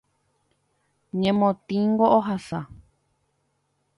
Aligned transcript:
Ñemotĩngo 1.21 2.05
ohasa. 2.17 2.59